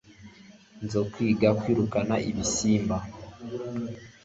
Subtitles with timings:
[0.83, 2.97] nzokwiga kwirukana ibisimba